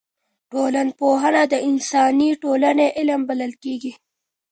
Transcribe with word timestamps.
ټولنپوهنه 0.51 1.41
د 1.53 1.53
انساني 1.69 2.29
ټولني 2.43 2.87
علم 2.97 3.21
بلل 3.29 3.53
کیږي. 3.63 3.91